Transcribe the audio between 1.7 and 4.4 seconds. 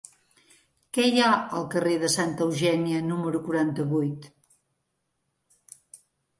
carrer de Santa Eugènia número quaranta-vuit?